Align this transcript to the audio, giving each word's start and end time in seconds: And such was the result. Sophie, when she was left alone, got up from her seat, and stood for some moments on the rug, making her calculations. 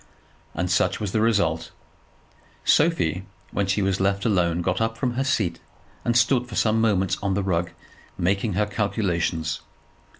And 0.55 0.71
such 0.71 0.99
was 0.99 1.11
the 1.11 1.21
result. 1.21 1.69
Sophie, 2.65 3.23
when 3.51 3.67
she 3.67 3.83
was 3.83 3.99
left 3.99 4.25
alone, 4.25 4.63
got 4.63 4.81
up 4.81 4.97
from 4.97 5.11
her 5.13 5.23
seat, 5.23 5.59
and 6.03 6.17
stood 6.17 6.47
for 6.49 6.55
some 6.55 6.81
moments 6.81 7.17
on 7.21 7.35
the 7.35 7.43
rug, 7.43 7.69
making 8.17 8.53
her 8.53 8.65
calculations. 8.65 9.61